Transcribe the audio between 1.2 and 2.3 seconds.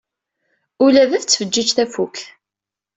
tettfeǧǧiǧ tafukt.